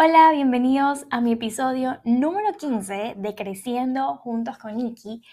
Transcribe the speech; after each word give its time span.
Hola, 0.00 0.30
bienvenidos 0.30 1.06
a 1.10 1.20
mi 1.20 1.32
episodio 1.32 1.98
número 2.04 2.52
15 2.56 3.14
de 3.16 3.34
Creciendo 3.34 4.14
Juntos 4.18 4.56
con 4.56 4.76
Nikki. 4.76 5.24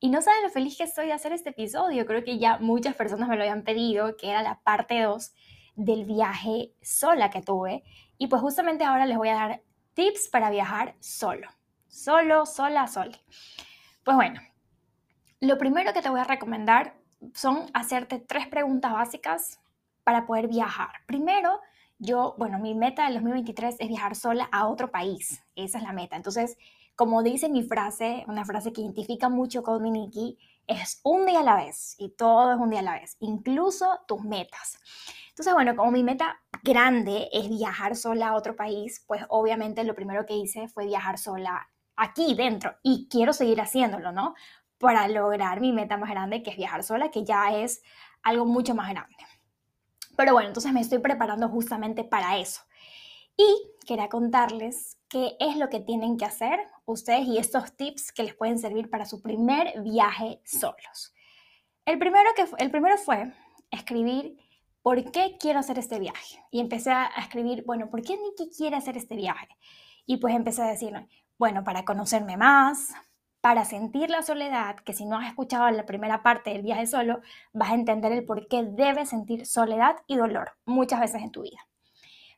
Y 0.00 0.08
no 0.08 0.22
saben 0.22 0.44
lo 0.44 0.48
feliz 0.48 0.78
que 0.78 0.84
estoy 0.84 1.08
de 1.08 1.12
hacer 1.12 1.34
este 1.34 1.50
episodio. 1.50 2.06
Creo 2.06 2.24
que 2.24 2.38
ya 2.38 2.56
muchas 2.56 2.94
personas 2.94 3.28
me 3.28 3.36
lo 3.36 3.42
habían 3.42 3.64
pedido, 3.64 4.16
que 4.16 4.30
era 4.30 4.42
la 4.42 4.60
parte 4.60 5.02
2 5.02 5.34
del 5.74 6.06
viaje 6.06 6.72
sola 6.80 7.28
que 7.28 7.42
tuve. 7.42 7.82
Y 8.16 8.28
pues 8.28 8.40
justamente 8.40 8.84
ahora 8.84 9.04
les 9.04 9.18
voy 9.18 9.28
a 9.28 9.34
dar 9.34 9.62
tips 9.92 10.30
para 10.30 10.48
viajar 10.48 10.94
solo. 11.00 11.46
Solo, 11.86 12.46
sola, 12.46 12.86
sola. 12.86 13.18
Pues 14.04 14.16
bueno, 14.16 14.40
lo 15.40 15.58
primero 15.58 15.92
que 15.92 16.00
te 16.00 16.08
voy 16.08 16.20
a 16.20 16.24
recomendar 16.24 16.94
son 17.34 17.66
hacerte 17.74 18.20
tres 18.20 18.46
preguntas 18.46 18.90
básicas 18.90 19.60
para 20.02 20.24
poder 20.24 20.48
viajar. 20.48 20.92
Primero, 21.04 21.60
yo, 21.98 22.34
bueno, 22.38 22.58
mi 22.58 22.74
meta 22.74 23.04
del 23.04 23.14
2023 23.14 23.76
es 23.78 23.88
viajar 23.88 24.14
sola 24.14 24.48
a 24.52 24.66
otro 24.68 24.90
país. 24.90 25.42
Esa 25.54 25.78
es 25.78 25.84
la 25.84 25.92
meta. 25.92 26.16
Entonces, 26.16 26.56
como 26.96 27.22
dice 27.22 27.48
mi 27.48 27.62
frase, 27.62 28.24
una 28.28 28.44
frase 28.44 28.72
que 28.72 28.80
identifica 28.80 29.28
mucho 29.28 29.62
con 29.62 29.82
mi 29.82 29.90
Nikki, 29.90 30.38
es 30.66 31.00
un 31.02 31.26
día 31.26 31.40
a 31.40 31.42
la 31.42 31.56
vez 31.56 31.94
y 31.98 32.10
todo 32.10 32.52
es 32.52 32.58
un 32.58 32.70
día 32.70 32.80
a 32.80 32.84
la 32.84 32.94
vez, 32.94 33.16
incluso 33.20 34.00
tus 34.06 34.22
metas. 34.22 34.78
Entonces, 35.28 35.52
bueno, 35.52 35.74
como 35.76 35.90
mi 35.90 36.02
meta 36.02 36.40
grande 36.62 37.28
es 37.32 37.48
viajar 37.48 37.96
sola 37.96 38.28
a 38.28 38.34
otro 38.34 38.54
país, 38.54 39.04
pues 39.06 39.22
obviamente 39.28 39.84
lo 39.84 39.94
primero 39.94 40.24
que 40.24 40.36
hice 40.36 40.68
fue 40.68 40.86
viajar 40.86 41.18
sola 41.18 41.68
aquí 41.96 42.34
dentro 42.34 42.76
y 42.82 43.08
quiero 43.10 43.32
seguir 43.32 43.60
haciéndolo, 43.60 44.12
¿no? 44.12 44.34
Para 44.78 45.08
lograr 45.08 45.60
mi 45.60 45.72
meta 45.72 45.96
más 45.96 46.10
grande, 46.10 46.42
que 46.42 46.50
es 46.50 46.56
viajar 46.56 46.82
sola, 46.84 47.10
que 47.10 47.24
ya 47.24 47.56
es 47.56 47.82
algo 48.22 48.46
mucho 48.46 48.74
más 48.74 48.88
grande. 48.90 49.16
Pero 50.16 50.32
bueno, 50.32 50.48
entonces 50.48 50.72
me 50.72 50.80
estoy 50.80 50.98
preparando 50.98 51.48
justamente 51.48 52.04
para 52.04 52.38
eso. 52.38 52.62
Y 53.36 53.46
quería 53.86 54.08
contarles 54.08 54.98
qué 55.08 55.36
es 55.40 55.56
lo 55.56 55.68
que 55.68 55.80
tienen 55.80 56.16
que 56.16 56.24
hacer 56.24 56.60
ustedes 56.86 57.26
y 57.26 57.38
estos 57.38 57.76
tips 57.76 58.12
que 58.12 58.22
les 58.22 58.34
pueden 58.34 58.58
servir 58.58 58.90
para 58.90 59.06
su 59.06 59.22
primer 59.22 59.80
viaje 59.82 60.40
solos. 60.44 61.14
El 61.84 61.98
primero, 61.98 62.30
que, 62.36 62.46
el 62.58 62.70
primero 62.70 62.96
fue 62.96 63.32
escribir 63.70 64.38
por 64.82 65.10
qué 65.10 65.36
quiero 65.38 65.58
hacer 65.58 65.78
este 65.78 65.98
viaje. 65.98 66.44
Y 66.50 66.60
empecé 66.60 66.90
a 66.90 67.06
escribir, 67.18 67.64
bueno, 67.66 67.90
¿por 67.90 68.02
qué 68.02 68.16
Nikki 68.16 68.50
quiere 68.56 68.76
hacer 68.76 68.96
este 68.96 69.16
viaje? 69.16 69.48
Y 70.06 70.18
pues 70.18 70.34
empecé 70.34 70.62
a 70.62 70.66
decir, 70.66 70.94
bueno, 71.38 71.64
para 71.64 71.84
conocerme 71.84 72.36
más, 72.36 72.92
para 73.44 73.66
sentir 73.66 74.08
la 74.08 74.22
soledad, 74.22 74.76
que 74.76 74.94
si 74.94 75.04
no 75.04 75.18
has 75.18 75.26
escuchado 75.28 75.68
la 75.70 75.84
primera 75.84 76.22
parte 76.22 76.48
del 76.48 76.62
viaje 76.62 76.86
solo, 76.86 77.20
vas 77.52 77.72
a 77.72 77.74
entender 77.74 78.10
el 78.10 78.24
por 78.24 78.48
qué 78.48 78.62
debes 78.62 79.10
sentir 79.10 79.44
soledad 79.44 79.96
y 80.06 80.16
dolor 80.16 80.52
muchas 80.64 80.98
veces 80.98 81.20
en 81.20 81.30
tu 81.30 81.42
vida. 81.42 81.58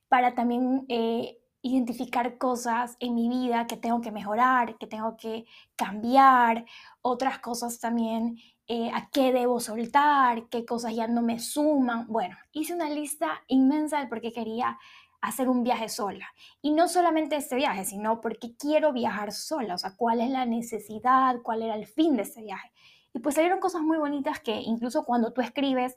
Para 0.09 0.35
también 0.35 0.85
eh, 0.89 1.39
identificar 1.63 2.39
cosas 2.39 2.97
en 2.99 3.15
mi 3.15 3.29
vida 3.29 3.69
que 3.69 3.77
tengo 3.77 4.01
que 4.01 4.11
mejorar, 4.11 4.79
que 4.79 4.89
tengo 4.89 5.17
que 5.17 5.45
cambiar, 5.77 6.65
otras 7.03 7.39
cosas 7.39 7.79
también, 7.79 8.39
eh, 8.67 8.91
a 8.93 9.09
qué 9.11 9.33
debo 9.33 9.61
soltar, 9.61 10.49
qué 10.49 10.67
cosas 10.67 10.93
ya 10.93 11.07
no 11.07 11.23
me 11.23 11.39
suman. 11.39 12.09
Bueno, 12.09 12.37
hice 12.51 12.75
una 12.75 12.91
lista 12.91 13.45
inmensa 13.47 14.01
de 14.01 14.09
por 14.09 14.21
qué 14.21 14.33
quería 14.33 14.77
hacer 15.21 15.49
un 15.49 15.63
viaje 15.63 15.89
sola. 15.89 16.27
Y 16.63 16.73
no 16.73 16.89
solamente 16.89 17.37
este 17.37 17.57
viaje, 17.57 17.85
sino 17.85 18.21
porque 18.21 18.57
quiero 18.57 18.93
viajar 18.93 19.33
sola, 19.33 19.75
o 19.75 19.79
sea, 19.79 19.95
cuál 19.97 20.21
es 20.21 20.31
la 20.31 20.47
necesidad, 20.47 21.37
cuál 21.43 21.63
era 21.63 21.75
el 21.75 21.87
fin 21.87 22.17
de 22.17 22.23
este 22.23 22.43
viaje. 22.43 22.73
Y 23.13 23.19
pues 23.21 23.35
salieron 23.35 23.61
cosas 23.61 23.83
muy 23.83 23.99
bonitas 23.99 24.41
que 24.41 24.61
incluso 24.61 25.05
cuando 25.05 25.33
tú 25.33 25.41
escribes 25.41 25.97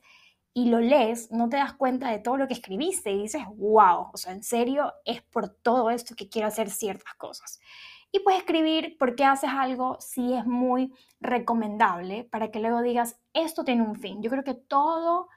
y 0.54 0.70
lo 0.70 0.80
lees, 0.80 1.32
no 1.32 1.50
te 1.50 1.58
das 1.58 1.74
cuenta 1.74 2.10
de 2.10 2.20
todo 2.20 2.38
lo 2.38 2.48
que 2.48 2.54
escribiste 2.54 3.12
y 3.12 3.22
dices, 3.22 3.44
wow, 3.58 4.08
o 4.14 4.18
sea, 4.18 4.34
en 4.34 4.44
serio, 4.44 4.94
es 5.06 5.22
por 5.22 5.50
todo 5.50 5.90
esto 5.90 6.16
que 6.16 6.30
quiero 6.30 6.48
hacer 6.48 6.70
ciertas 6.70 7.14
cosas. 7.16 7.60
Y 8.12 8.20
pues 8.20 8.38
escribir 8.38 8.98
por 8.98 9.16
qué 9.16 9.24
haces 9.24 9.52
algo 9.52 9.98
sí 10.00 10.34
es 10.34 10.46
muy 10.46 10.94
recomendable 11.20 12.24
para 12.24 12.50
que 12.50 12.60
luego 12.60 12.82
digas, 12.82 13.20
esto 13.34 13.64
tiene 13.64 13.84
un 13.84 13.96
fin. 13.96 14.22
Yo 14.24 14.32
creo 14.32 14.44
que 14.44 14.56
todo 14.56 15.28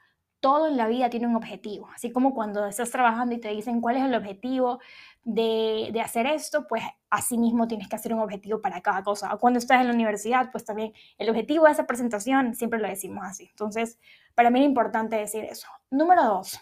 todo 0.43 0.67
en 0.67 0.75
la 0.75 0.87
vida 0.87 1.09
tiene 1.09 1.25
un 1.25 1.37
objetivo. 1.37 1.89
Así 1.95 2.11
como 2.11 2.33
cuando 2.33 2.65
estás 2.67 2.91
trabajando 2.91 3.33
y 3.33 3.39
te 3.39 3.47
dicen 3.47 3.79
cuál 3.79 3.95
es 3.95 4.03
el 4.03 4.13
objetivo 4.13 4.79
de, 5.23 5.97
hacer 6.03 6.25
esto, 6.25 6.67
pues 6.67 6.83
así 7.09 7.37
mismo 7.37 7.65
tienes 7.65 7.87
que 7.87 7.95
hacer 7.95 8.13
un 8.13 8.19
objetivo 8.19 8.59
para 8.61 8.81
cada 8.81 9.03
cosa. 9.03 9.33
O 9.33 9.39
cuando 9.39 9.57
estás 9.57 9.79
en 9.79 9.87
la 9.87 9.93
universidad, 9.93 10.51
pues 10.51 10.65
también 10.65 10.91
el 11.17 11.29
objetivo 11.29 11.63
de 11.65 11.71
esa 11.71 11.87
presentación 11.87 12.55
siempre 12.55 12.81
lo 12.81 12.89
decimos 12.89 13.25
así. 13.25 13.47
Entonces, 13.51 13.97
para 14.35 14.49
mí 14.49 14.59
es 14.59 14.65
importante 14.65 15.15
decir 15.15 15.45
eso. 15.45 15.69
Número 15.89 16.25
dos, 16.25 16.59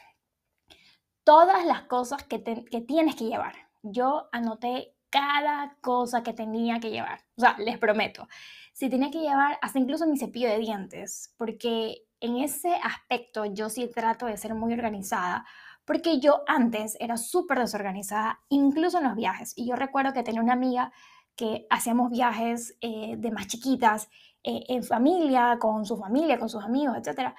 todas 1.23 1.65
las 1.65 1.81
cosas 1.81 2.23
que, 2.25 2.43
que 2.43 2.81
tienes 2.81 3.15
que 3.15 3.25
llevar. 3.25 3.55
Yo 3.81 4.29
anoté 4.31 4.93
cada 5.09 5.75
cosa 5.81 6.21
que 6.21 6.33
tenía 6.33 6.79
que 6.79 6.91
llevar. 6.91 7.21
O 7.35 7.41
sea, 7.41 7.55
les 7.57 7.79
prometo. 7.79 8.27
Si 8.73 8.91
tenía 8.91 9.09
que 9.09 9.21
llevar 9.21 9.57
hasta 9.63 9.79
incluso 9.79 10.05
mi 10.05 10.19
cepillo 10.19 10.49
de 10.49 10.59
dientes, 10.59 11.33
porque 11.35 12.05
en 12.21 12.37
ese 12.37 12.73
aspecto 12.83 13.45
yo 13.45 13.69
sí 13.69 13.89
trato 13.93 14.27
de 14.27 14.37
ser 14.37 14.53
muy 14.55 14.73
organizada, 14.73 15.45
porque 15.85 16.19
yo 16.19 16.43
antes 16.47 16.95
era 16.99 17.17
súper 17.17 17.59
desorganizada, 17.59 18.39
incluso 18.49 18.99
en 18.99 19.05
los 19.05 19.15
viajes. 19.15 19.53
Y 19.57 19.67
yo 19.67 19.75
recuerdo 19.75 20.13
que 20.13 20.23
tenía 20.23 20.41
una 20.41 20.53
amiga 20.53 20.93
que 21.35 21.65
hacíamos 21.69 22.11
viajes 22.11 22.77
eh, 22.81 23.15
de 23.17 23.31
más 23.31 23.47
chiquitas, 23.47 24.09
eh, 24.43 24.63
en 24.69 24.83
familia, 24.83 25.57
con 25.59 25.85
su 25.85 25.97
familia, 25.97 26.39
con 26.39 26.49
sus 26.49 26.63
amigos, 26.63 26.97
etc. 26.97 27.33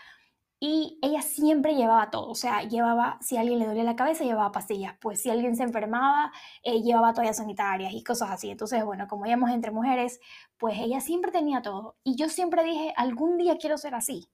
Y 0.60 0.98
ella 1.02 1.22
siempre 1.22 1.74
llevaba 1.74 2.10
todo, 2.10 2.28
o 2.30 2.34
sea, 2.36 2.62
llevaba, 2.62 3.18
si 3.20 3.36
a 3.36 3.40
alguien 3.40 3.58
le 3.58 3.66
dolía 3.66 3.84
la 3.84 3.96
cabeza, 3.96 4.24
llevaba 4.24 4.52
pastillas, 4.52 4.94
pues 5.00 5.20
si 5.20 5.30
alguien 5.30 5.56
se 5.56 5.64
enfermaba, 5.64 6.32
eh, 6.62 6.80
llevaba 6.82 7.12
toallas 7.14 7.38
sanitarias 7.38 7.92
y 7.92 8.04
cosas 8.04 8.30
así. 8.30 8.50
Entonces, 8.50 8.84
bueno, 8.84 9.08
como 9.08 9.26
íbamos 9.26 9.50
entre 9.50 9.72
mujeres, 9.72 10.20
pues 10.58 10.78
ella 10.78 11.00
siempre 11.00 11.32
tenía 11.32 11.62
todo. 11.62 11.96
Y 12.04 12.16
yo 12.16 12.28
siempre 12.28 12.62
dije, 12.64 12.92
algún 12.96 13.38
día 13.38 13.56
quiero 13.58 13.78
ser 13.78 13.94
así. 13.94 14.28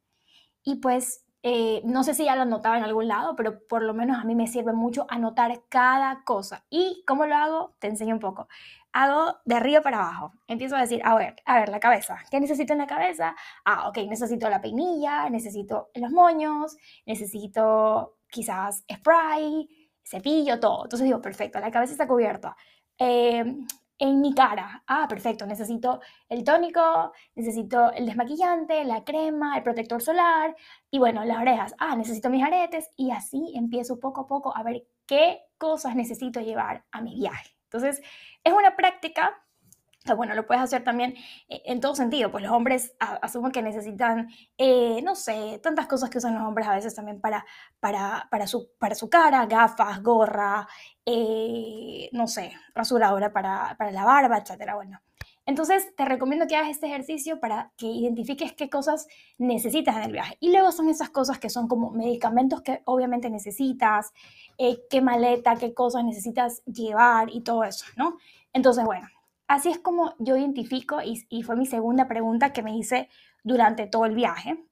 Y 0.69 0.77
pues 0.77 1.25
eh, 1.43 1.81
no 1.87 2.05
sé 2.05 2.13
si 2.13 2.27
ya 2.27 2.37
lo 2.37 2.43
anotaba 2.43 2.77
en 2.77 2.85
algún 2.85 3.09
lado, 3.09 3.35
pero 3.35 3.67
por 3.69 3.83
lo 3.83 3.95
menos 3.95 4.19
a 4.19 4.25
mí 4.25 4.35
me 4.35 4.47
sirve 4.47 4.75
mucho 4.75 5.07
anotar 5.09 5.63
cada 5.71 6.23
cosa. 6.25 6.67
¿Y 6.69 7.03
cómo 7.07 7.25
lo 7.25 7.35
hago? 7.37 7.75
Te 7.79 7.87
enseño 7.87 8.13
un 8.13 8.21
poco. 8.21 8.49
Hago 8.93 9.39
de 9.47 9.55
arriba 9.55 9.81
para 9.81 10.01
abajo. 10.01 10.35
Empiezo 10.47 10.77
a 10.77 10.83
decir, 10.83 11.01
a 11.07 11.15
ver, 11.15 11.37
a 11.47 11.59
ver, 11.59 11.71
la 11.71 11.81
cabeza. 11.81 12.19
¿Qué 12.31 12.39
necesito 12.39 12.75
en 12.75 12.81
la 12.81 12.87
cabeza? 12.87 13.35
Ah, 13.65 13.89
ok, 13.89 13.97
necesito 14.11 14.51
la 14.51 14.61
peinilla, 14.61 15.31
necesito 15.31 15.89
los 15.95 16.11
moños, 16.11 16.77
necesito 17.07 18.19
quizás 18.29 18.85
spray, 18.93 19.67
cepillo, 20.05 20.61
todo. 20.61 20.85
Entonces 20.85 21.07
digo, 21.07 21.23
perfecto, 21.23 21.61
la 21.61 21.71
cabeza 21.71 21.93
está 21.93 22.07
cubierta. 22.07 22.55
Eh, 22.99 23.57
en 23.99 24.21
mi 24.21 24.35
cara. 24.35 24.83
Ah, 24.87 25.07
perfecto, 25.09 25.47
necesito 25.47 26.01
el 26.29 26.45
tónico, 26.45 27.13
necesito 27.35 27.93
el 27.93 28.07
desmaquillante, 28.07 28.85
la 28.85 29.05
crema, 29.05 29.57
el 29.57 29.63
protector 29.63 30.01
solar 30.03 30.55
y 30.91 30.99
bueno, 30.99 31.25
las 31.25 31.39
orejas. 31.39 31.75
Ah, 31.79 31.97
necesito 31.97 32.31
mis 32.31 32.45
aretes 32.45 32.91
y 32.97 33.11
así 33.11 33.53
empiezo 33.55 33.99
poco 33.99 34.23
a 34.23 34.27
poco 34.27 34.57
a 34.57 34.63
ver 34.63 34.87
qué 35.07 35.41
cosas 35.59 35.97
necesito 35.97 36.41
llevar 36.41 36.85
a 36.93 37.01
mi 37.01 37.15
viaje. 37.15 37.57
Entonces, 37.65 38.01
es 38.45 38.53
una 38.53 38.77
práctica 38.77 39.45
bueno, 40.17 40.35
lo 40.35 40.47
puedes 40.47 40.63
hacer 40.63 40.85
también 40.85 41.15
eh, 41.49 41.63
en 41.65 41.81
todo 41.81 41.95
sentido, 41.95 42.31
pues 42.31 42.43
los 42.45 42.53
hombres 42.53 42.95
asumen 42.99 43.53
que 43.53 43.63
necesitan, 43.63 44.29
eh, 44.57 45.01
no 45.03 45.15
sé, 45.15 45.61
tantas 45.63 45.87
cosas 45.87 46.11
que 46.11 46.19
usan 46.19 46.35
los 46.35 46.43
hombres 46.43 46.67
a 46.67 46.75
veces 46.75 46.95
también 46.95 47.21
para, 47.21 47.45
para, 47.81 48.29
para, 48.31 48.47
su, 48.47 48.71
para 48.79 48.95
su 48.95 49.09
cara, 49.09 49.47
gafas, 49.47 50.03
gorra, 50.03 50.69
eh, 51.05 52.09
no 52.13 52.27
sé, 52.27 52.53
rasuradora 52.75 53.33
para, 53.33 53.77
para 53.79 53.91
la 53.91 54.05
barba, 54.05 54.39
etcétera. 54.39 54.75
Bueno, 54.75 55.01
entonces 55.47 55.95
te 55.97 56.05
recomiendo 56.05 56.47
que 56.47 56.57
hagas 56.57 56.71
este 56.71 56.87
ejercicio 56.87 57.41
para 57.41 57.73
que 57.77 57.87
identifiques 57.87 58.53
qué 58.53 58.69
cosas 58.69 59.09
necesitas 59.39 59.97
en 59.97 60.03
el 60.03 60.13
viaje. 60.13 60.37
Y 60.41 60.53
luego 60.53 60.73
son 60.73 60.91
esas 60.91 61.09
cosas 61.09 61.39
que 61.39 61.49
son 61.49 61.69
como 61.69 61.91
medicamentos 61.91 62.61
que 62.61 62.83
obviamente 62.85 63.31
necesitas, 63.31 64.13
qué 64.91 65.01
maleta, 65.01 65.57
qué 65.57 65.73
cosas 65.73 66.05
necesitas 66.05 66.63
llevar 66.67 67.31
y 67.31 67.41
todo 67.41 67.65
eso, 67.65 67.87
¿no? 67.97 68.19
Entonces, 68.53 68.85
bueno, 68.85 69.09
Así 69.49 69.71
es 69.71 69.79
como 69.79 70.15
yo 70.19 70.37
identifico 70.37 70.99
y, 71.03 71.43
fue 71.43 71.57
mi 71.57 71.65
segunda 71.65 72.07
pregunta 72.07 72.53
que 72.53 72.63
me 72.63 72.77
hice 72.77 73.09
durante 73.43 73.87
todo 73.87 74.05
el 74.05 74.15
viaje. 74.15 74.63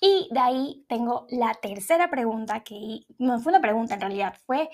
Y 0.00 0.28
de 0.30 0.40
ahí 0.40 0.86
tengo 0.88 1.26
la 1.28 1.54
tercera 1.54 2.08
pregunta, 2.08 2.64
que 2.64 3.00
no 3.18 3.38
fue 3.40 3.52
una 3.52 3.60
pregunta 3.60 3.94
en 3.94 4.00
realidad, 4.00 4.34
fue 4.46 4.70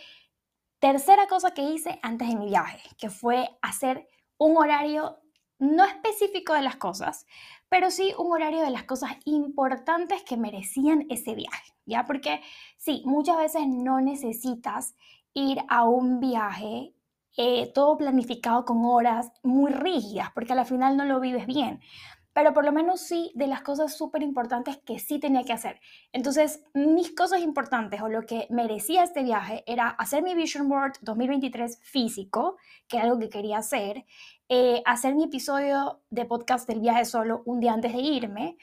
tercera 0.78 1.26
cosa 1.26 1.52
que 1.52 1.62
hice 1.62 1.99
antes 2.02 2.28
de 2.28 2.37
mi 2.37 2.46
viaje, 2.46 2.81
que 2.99 3.11
fue 3.11 3.49
hacer 3.62 4.06
un 4.38 4.56
horario 4.56 5.19
no 5.58 5.84
específico 5.84 6.52
de 6.52 6.62
las 6.62 6.76
cosas, 6.76 7.26
pero 7.69 7.90
sí 7.90 8.12
un 8.19 8.31
horario 8.31 8.61
de 8.61 8.70
las 8.70 8.84
cosas 8.84 9.12
importantes 9.25 10.23
que 10.23 10.37
merecían 10.37 11.06
ese 11.08 11.34
viaje, 11.34 11.73
¿ya? 11.87 12.05
Porque 12.05 12.43
sí, 12.76 13.02
muchas 13.06 13.38
veces 13.38 13.67
no 13.67 14.00
necesitas 14.00 14.94
ir 15.32 15.58
a 15.69 15.84
un 15.84 16.20
viaje 16.20 16.95
eh, 17.37 17.71
todo 17.75 17.97
planificado 17.97 18.65
con 18.65 18.85
horas 18.85 19.31
muy 19.43 19.71
rígidas, 19.73 20.31
porque 20.35 20.53
al 20.53 20.67
final 20.67 20.97
no 20.97 21.05
lo 21.05 21.21
vives 21.21 21.47
bien. 21.47 21.81
pero 22.33 22.53
por 22.53 22.67
lo 22.67 22.73
menos 22.73 23.00
sí 23.00 23.33
de 23.35 23.47
las 23.47 23.62
cosas 23.62 23.97
súper 23.97 24.23
importantes 24.23 24.77
que 24.85 24.99
sí 24.99 25.19
tenía 25.19 25.43
que 25.44 25.55
hacer. 25.55 25.81
Entonces, 26.12 26.62
mis 26.75 27.15
cosas 27.15 27.41
importantes 27.41 28.03
o 28.03 28.09
lo 28.09 28.27
que 28.27 28.47
merecía 28.50 29.05
este 29.05 29.23
viaje 29.23 29.65
era 29.67 29.88
hacer 29.88 30.23
mi 30.23 30.35
Vision 30.35 30.69
Board 30.69 30.99
2023 31.00 31.81
físico, 31.83 32.59
que 32.88 32.99
era 32.99 33.06
algo 33.06 33.19
que 33.19 33.31
quería 33.31 33.56
hacer, 33.56 34.05
eh, 34.50 34.83
hacer 34.85 35.15
mi 35.15 35.25
episodio 35.25 36.03
de 36.11 36.27
podcast 36.27 36.69
del 36.69 36.81
viaje 36.81 37.06
solo 37.06 37.43
un 37.47 37.59
día 37.59 37.73
antes 37.73 37.94
de 37.94 38.00
irme 38.00 38.59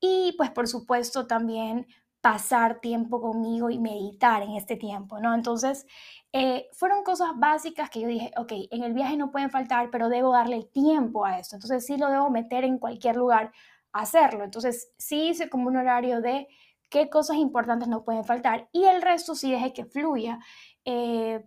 y 0.00 0.34
pues 0.36 0.50
por 0.50 0.68
supuesto 0.68 1.26
también 1.26 1.86
pasar 2.26 2.80
tiempo 2.80 3.20
conmigo 3.20 3.70
y 3.70 3.78
meditar 3.78 4.42
en 4.42 4.56
este 4.56 4.74
tiempo, 4.74 5.20
¿no? 5.20 5.32
Entonces, 5.32 5.86
eh, 6.32 6.66
fueron 6.72 7.04
cosas 7.04 7.28
básicas 7.36 7.88
que 7.88 8.00
yo 8.00 8.08
dije, 8.08 8.32
ok, 8.36 8.52
en 8.72 8.82
el 8.82 8.94
viaje 8.94 9.16
no 9.16 9.30
pueden 9.30 9.48
faltar, 9.48 9.90
pero 9.92 10.08
debo 10.08 10.32
darle 10.32 10.64
tiempo 10.64 11.24
a 11.24 11.38
esto. 11.38 11.54
Entonces, 11.54 11.86
sí 11.86 11.96
lo 11.96 12.10
debo 12.10 12.28
meter 12.28 12.64
en 12.64 12.78
cualquier 12.78 13.14
lugar 13.14 13.52
hacerlo. 13.92 14.42
Entonces, 14.42 14.92
sí 14.98 15.28
hice 15.28 15.48
como 15.48 15.68
un 15.68 15.76
horario 15.76 16.20
de 16.20 16.48
qué 16.88 17.08
cosas 17.08 17.36
importantes 17.36 17.86
no 17.86 18.02
pueden 18.02 18.24
faltar 18.24 18.68
y 18.72 18.86
el 18.86 19.02
resto 19.02 19.36
sí 19.36 19.52
dejé 19.52 19.72
que 19.72 19.84
fluya. 19.84 20.40
Eh, 20.84 21.44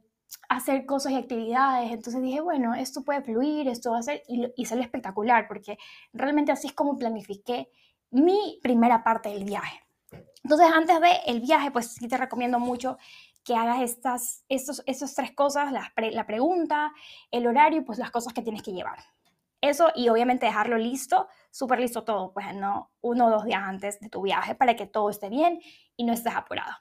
hacer 0.47 0.85
cosas 0.85 1.11
y 1.11 1.15
actividades. 1.15 1.91
Entonces 1.91 2.21
dije, 2.21 2.39
bueno, 2.39 2.73
esto 2.73 3.03
puede 3.03 3.21
fluir, 3.21 3.67
esto 3.67 3.91
va 3.91 3.99
a 3.99 4.03
ser, 4.03 4.23
y, 4.29 4.47
y 4.55 4.65
salió 4.65 4.83
espectacular, 4.83 5.45
porque 5.49 5.77
realmente 6.13 6.53
así 6.53 6.67
es 6.67 6.73
como 6.73 6.97
planifiqué 6.97 7.69
mi 8.11 8.59
primera 8.63 9.03
parte 9.03 9.27
del 9.29 9.43
viaje. 9.43 9.88
Entonces, 10.43 10.67
antes 10.73 10.99
del 11.01 11.17
el 11.25 11.39
viaje, 11.41 11.71
pues 11.71 11.93
sí 11.93 12.07
te 12.07 12.17
recomiendo 12.17 12.59
mucho 12.59 12.97
que 13.43 13.55
hagas 13.55 13.81
estas 13.81 14.43
estos, 14.49 14.83
esas 14.85 15.15
tres 15.15 15.31
cosas, 15.31 15.71
la, 15.71 15.91
la 15.95 16.25
pregunta, 16.25 16.93
el 17.31 17.47
horario 17.47 17.79
y 17.81 17.83
pues 17.83 17.97
las 17.97 18.11
cosas 18.11 18.33
que 18.33 18.41
tienes 18.41 18.61
que 18.61 18.73
llevar. 18.73 18.99
Eso 19.61 19.89
y 19.95 20.07
obviamente 20.09 20.45
dejarlo 20.45 20.77
listo, 20.77 21.27
súper 21.51 21.79
listo 21.79 22.03
todo, 22.03 22.31
pues 22.31 22.53
no 22.55 22.91
uno 23.01 23.27
o 23.27 23.29
dos 23.29 23.45
días 23.45 23.61
antes 23.63 23.99
de 23.99 24.09
tu 24.09 24.21
viaje 24.21 24.55
para 24.55 24.75
que 24.75 24.85
todo 24.85 25.09
esté 25.09 25.29
bien 25.29 25.59
y 25.97 26.05
no 26.05 26.13
estés 26.13 26.35
apurado. 26.35 26.71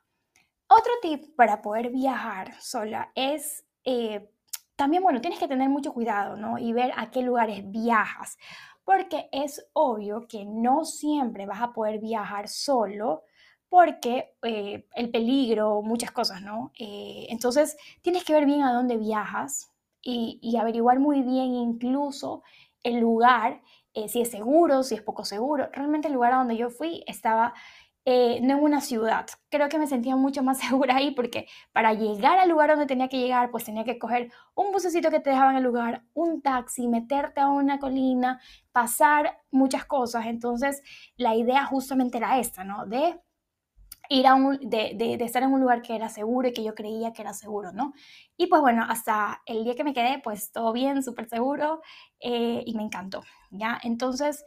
Otro 0.68 0.92
tip 1.02 1.34
para 1.34 1.62
poder 1.62 1.90
viajar 1.90 2.54
sola 2.60 3.10
es 3.14 3.64
eh, 3.84 4.30
también, 4.76 5.02
bueno, 5.02 5.20
tienes 5.20 5.40
que 5.40 5.48
tener 5.48 5.68
mucho 5.68 5.92
cuidado, 5.92 6.36
¿no? 6.36 6.58
Y 6.58 6.72
ver 6.72 6.92
a 6.96 7.10
qué 7.10 7.22
lugares 7.22 7.68
viajas, 7.68 8.38
porque 8.84 9.28
es 9.32 9.66
obvio 9.72 10.28
que 10.28 10.44
no 10.44 10.84
siempre 10.84 11.46
vas 11.46 11.60
a 11.62 11.72
poder 11.72 11.98
viajar 11.98 12.48
solo 12.48 13.24
porque 13.68 14.34
eh, 14.42 14.86
el 14.94 15.10
peligro, 15.10 15.82
muchas 15.82 16.10
cosas, 16.10 16.42
¿no? 16.42 16.72
Eh, 16.78 17.26
entonces, 17.30 17.76
tienes 18.02 18.24
que 18.24 18.32
ver 18.32 18.46
bien 18.46 18.62
a 18.62 18.72
dónde 18.72 18.96
viajas 18.96 19.72
y, 20.02 20.56
averiguar 20.58 21.00
muy 21.00 21.22
bien 21.22 21.54
incluso 21.54 22.42
el 22.82 22.98
lugar, 22.98 23.60
eh, 23.92 24.08
si 24.08 24.22
es 24.22 24.30
seguro, 24.30 24.82
si 24.82 24.94
es 24.94 25.02
poco 25.02 25.24
seguro. 25.24 25.68
Realmente 25.72 26.08
el 26.08 26.14
lugar 26.14 26.32
a 26.32 26.36
donde 26.36 26.56
yo 26.56 26.70
fui 26.70 27.04
estaba 27.06 27.54
no 28.40 28.56
en 28.56 28.62
una 28.64 28.80
ciudad. 28.80 29.26
Creo 29.50 29.68
que 29.68 29.78
me 29.78 29.86
sentía 29.86 30.16
mucho 30.16 30.42
más 30.42 30.58
segura 30.66 30.96
ahí 30.96 31.10
porque 31.10 31.46
para 31.72 31.92
llegar 31.92 32.38
al 32.38 32.48
lugar 32.48 32.70
donde 32.70 32.86
tenía 32.86 33.08
que 33.08 33.18
llegar, 33.18 33.50
pues 33.50 33.64
tenía 33.64 33.84
que 33.84 33.98
coger 33.98 34.32
un 34.54 34.72
bucecito 34.72 35.10
que 35.10 35.20
te 35.20 35.28
dejaba 35.28 35.50
en 35.50 35.58
el 35.58 35.64
lugar, 35.64 36.04
un 36.14 36.40
taxi, 36.40 36.88
meterte 36.88 37.42
a 37.42 37.48
una 37.48 37.78
colina, 37.78 38.40
pasar 38.72 39.42
muchas 39.50 39.84
cosas. 39.84 40.24
Entonces, 40.24 40.82
la 41.16 41.34
idea 41.34 41.66
justamente 41.66 42.16
era 42.16 42.38
esta, 42.38 42.64
¿no? 42.64 42.86
De 42.86 43.20
ir 44.08 44.26
a 44.26 44.34
un, 44.34 44.58
de, 44.60 44.94
de, 44.94 45.24
estar 45.24 45.42
en 45.42 45.52
un 45.52 45.60
lugar 45.60 45.82
que 45.82 45.94
era 45.94 46.08
seguro 46.08 46.48
y 46.48 46.52
que 46.52 46.64
yo 46.64 46.74
creía 46.74 47.12
que 47.12 47.22
era 47.22 47.34
seguro, 47.34 47.72
¿no? 47.72 47.92
Y 48.36 48.46
pues 48.46 48.62
bueno, 48.62 48.84
hasta 48.88 49.42
el 49.46 49.64
día 49.64 49.74
que 49.74 49.84
me 49.84 49.92
quedé, 49.92 50.20
pues 50.22 50.50
todo 50.50 50.72
bien, 50.72 51.02
súper 51.02 51.28
seguro 51.28 51.82
eh, 52.20 52.62
y 52.64 52.74
me 52.74 52.82
encantó, 52.82 53.22
¿ya? 53.50 53.78
Entonces, 53.82 54.44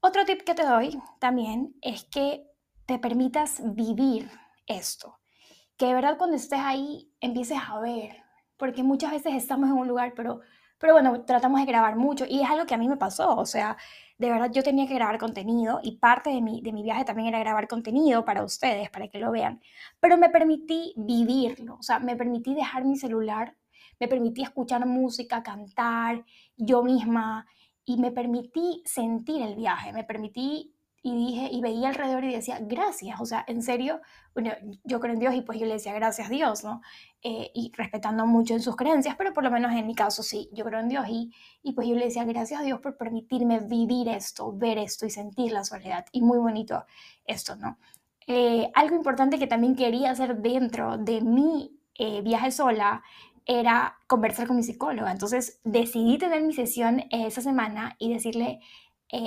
otro 0.00 0.24
tip 0.24 0.42
que 0.42 0.54
te 0.54 0.64
doy 0.64 1.00
también 1.20 1.74
es 1.82 2.04
que 2.04 2.46
te 2.86 2.98
permitas 2.98 3.60
vivir 3.74 4.28
esto, 4.66 5.20
que 5.76 5.86
de 5.86 5.94
verdad 5.94 6.18
cuando 6.18 6.36
estés 6.36 6.60
ahí 6.60 7.12
empieces 7.20 7.58
a 7.68 7.78
ver, 7.78 8.16
porque 8.56 8.82
muchas 8.82 9.12
veces 9.12 9.34
estamos 9.34 9.68
en 9.68 9.76
un 9.76 9.86
lugar, 9.86 10.14
pero, 10.16 10.40
pero 10.78 10.94
bueno, 10.94 11.24
tratamos 11.24 11.60
de 11.60 11.66
grabar 11.66 11.96
mucho 11.96 12.24
y 12.28 12.42
es 12.42 12.50
algo 12.50 12.66
que 12.66 12.74
a 12.74 12.78
mí 12.78 12.88
me 12.88 12.96
pasó, 12.96 13.36
o 13.36 13.46
sea, 13.46 13.76
de 14.20 14.30
verdad 14.30 14.50
yo 14.52 14.62
tenía 14.62 14.86
que 14.86 14.92
grabar 14.92 15.18
contenido 15.18 15.80
y 15.82 15.96
parte 15.96 16.28
de 16.28 16.42
mi, 16.42 16.60
de 16.60 16.72
mi 16.72 16.82
viaje 16.82 17.06
también 17.06 17.28
era 17.28 17.38
grabar 17.38 17.66
contenido 17.66 18.22
para 18.22 18.44
ustedes, 18.44 18.90
para 18.90 19.08
que 19.08 19.18
lo 19.18 19.30
vean. 19.30 19.62
Pero 19.98 20.18
me 20.18 20.28
permití 20.28 20.92
vivirlo, 20.94 21.76
o 21.76 21.82
sea, 21.82 22.00
me 22.00 22.16
permití 22.16 22.54
dejar 22.54 22.84
mi 22.84 22.98
celular, 22.98 23.56
me 23.98 24.08
permití 24.08 24.42
escuchar 24.42 24.84
música, 24.84 25.42
cantar 25.42 26.22
yo 26.54 26.82
misma 26.82 27.46
y 27.86 27.96
me 27.96 28.12
permití 28.12 28.82
sentir 28.84 29.40
el 29.40 29.54
viaje, 29.54 29.90
me 29.94 30.04
permití 30.04 30.74
y 31.02 31.14
dije 31.14 31.48
y 31.50 31.60
veía 31.62 31.88
alrededor 31.88 32.24
y 32.24 32.32
decía 32.34 32.58
gracias, 32.60 33.20
o 33.20 33.26
sea, 33.26 33.44
en 33.48 33.62
serio, 33.62 34.00
bueno, 34.34 34.52
yo 34.84 35.00
creo 35.00 35.14
en 35.14 35.20
Dios 35.20 35.34
y 35.34 35.40
pues 35.40 35.58
yo 35.58 35.64
le 35.66 35.74
decía 35.74 35.94
gracias 35.94 36.28
Dios, 36.28 36.62
¿no? 36.62 36.82
Eh, 37.22 37.50
y 37.54 37.72
respetando 37.74 38.26
mucho 38.26 38.54
en 38.54 38.60
sus 38.60 38.76
creencias, 38.76 39.16
pero 39.16 39.32
por 39.32 39.42
lo 39.42 39.50
menos 39.50 39.72
en 39.72 39.86
mi 39.86 39.94
caso 39.94 40.22
sí, 40.22 40.50
yo 40.52 40.64
creo 40.64 40.80
en 40.80 40.88
Dios 40.88 41.06
y, 41.08 41.32
y 41.62 41.72
pues 41.72 41.88
yo 41.88 41.94
le 41.94 42.04
decía 42.04 42.24
gracias 42.24 42.60
a 42.60 42.64
Dios 42.64 42.80
por 42.80 42.98
permitirme 42.98 43.60
vivir 43.60 44.08
esto, 44.08 44.52
ver 44.52 44.76
esto 44.78 45.06
y 45.06 45.10
sentir 45.10 45.52
la 45.52 45.64
soledad 45.64 46.04
y 46.12 46.20
muy 46.20 46.38
bonito 46.38 46.84
esto, 47.24 47.56
¿no? 47.56 47.78
Eh, 48.26 48.70
algo 48.74 48.94
importante 48.94 49.38
que 49.38 49.46
también 49.46 49.76
quería 49.76 50.10
hacer 50.10 50.36
dentro 50.36 50.98
de 50.98 51.22
mi 51.22 51.78
eh, 51.94 52.20
viaje 52.20 52.50
sola 52.50 53.02
era 53.46 53.98
conversar 54.06 54.46
con 54.46 54.56
mi 54.56 54.62
psicóloga, 54.62 55.10
entonces 55.10 55.60
decidí 55.64 56.18
tener 56.18 56.42
mi 56.42 56.52
sesión 56.52 57.04
esa 57.10 57.40
semana 57.40 57.96
y 57.98 58.12
decirle 58.12 58.60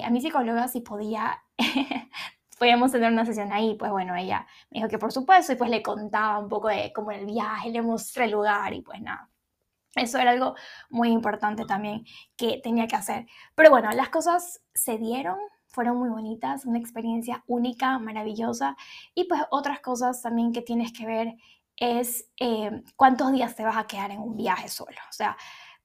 a 0.06 0.10
mi 0.12 0.22
psicóloga 0.22 0.70
si 0.70 0.80
podía 0.80 1.43
podíamos 2.58 2.92
tener 2.92 3.12
una 3.12 3.26
sesión 3.26 3.52
ahí, 3.52 3.76
pues 3.76 3.92
bueno, 3.92 4.16
ella 4.16 4.48
me 4.70 4.80
dijo 4.80 4.88
que 4.90 4.98
por 4.98 5.12
supuesto 5.12 5.54
y 5.54 5.56
pues 5.56 5.70
le 5.70 5.82
contaba 5.82 6.40
un 6.40 6.50
poco 6.50 6.70
de 6.70 6.92
cómo 6.94 7.12
el 7.12 7.26
viaje, 7.26 7.70
le 7.70 7.82
mostré 7.82 8.26
el 8.26 8.32
lugar 8.32 8.74
y 8.74 8.82
pues 8.82 9.02
nada. 9.02 9.30
Eso 9.96 10.18
era 10.18 10.32
algo 10.32 10.56
muy 10.90 11.10
importante 11.10 11.66
también 11.66 12.06
que 12.36 12.60
tenía 12.64 12.88
que 12.88 12.96
hacer. 12.96 13.28
Pero 13.54 13.70
bueno, 13.70 13.92
las 13.92 14.10
cosas 14.10 14.62
se 14.74 14.98
dieron, 14.98 15.38
fueron 15.68 15.98
muy 15.98 16.10
bonitas, 16.10 16.66
una 16.66 16.80
experiencia 16.80 17.44
única, 17.48 18.00
maravillosa. 18.00 18.76
Y 19.14 19.26
pues 19.26 19.42
otras 19.52 19.82
cosas 19.82 20.22
también 20.22 20.52
que 20.52 20.62
tienes 20.62 20.94
que 20.94 21.06
ver 21.06 21.36
es 21.76 22.30
eh, 22.38 22.84
cuántos 22.96 23.32
días 23.32 23.56
te 23.56 23.64
vas 23.64 23.78
a 23.78 23.86
quedar 23.86 24.12
en 24.12 24.20
un 24.20 24.36
viaje 24.36 24.68
solo. 24.68 24.98
O 25.10 25.14
sea, 25.14 25.38